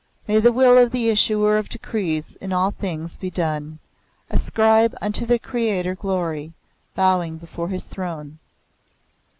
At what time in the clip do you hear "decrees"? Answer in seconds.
1.69-2.33